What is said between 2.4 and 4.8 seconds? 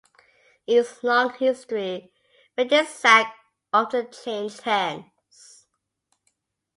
Vegesack often changed